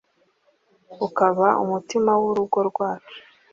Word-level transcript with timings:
Ukaba 1.07 1.47
umutima 1.63 2.11
w’urugo 2.21 2.57
rwacu 2.69 3.19